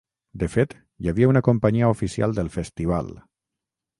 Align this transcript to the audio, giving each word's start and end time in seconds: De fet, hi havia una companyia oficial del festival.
De 0.43 0.47
fet, 0.53 0.71
hi 1.03 1.09
havia 1.11 1.29
una 1.33 1.43
companyia 1.49 1.91
oficial 1.97 2.35
del 2.39 2.51
festival. 2.57 3.15